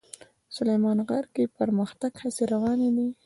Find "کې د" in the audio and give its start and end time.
1.33-1.53